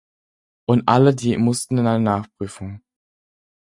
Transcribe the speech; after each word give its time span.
Und 0.67 0.87
alle 0.87 1.13
die 1.13 1.37
mussten 1.37 1.77
in 1.77 1.85
eine 1.85 2.03
Nachprüfung. 2.03 2.81